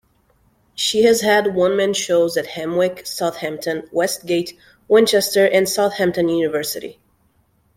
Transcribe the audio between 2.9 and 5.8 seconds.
Southampton; Westgate, Winchester, and